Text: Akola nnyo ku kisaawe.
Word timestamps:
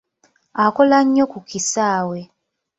Akola 0.65 0.97
nnyo 1.05 1.25
ku 1.31 1.39
kisaawe. 1.47 2.19